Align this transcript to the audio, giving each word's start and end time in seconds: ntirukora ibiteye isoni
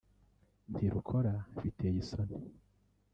ntirukora 0.71 1.33
ibiteye 1.57 1.97
isoni 2.03 2.35